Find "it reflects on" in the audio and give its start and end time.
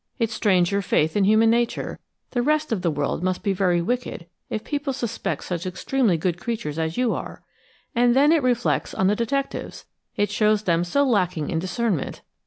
8.31-9.05